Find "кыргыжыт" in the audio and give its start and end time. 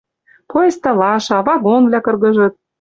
2.05-2.53